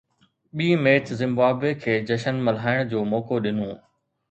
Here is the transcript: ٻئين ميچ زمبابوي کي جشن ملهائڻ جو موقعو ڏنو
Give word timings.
ٻئين 0.55 0.77
ميچ 0.85 1.05
زمبابوي 1.19 1.71
کي 1.83 1.95
جشن 2.09 2.35
ملهائڻ 2.49 2.77
جو 2.95 2.99
موقعو 3.13 3.41
ڏنو 3.47 3.71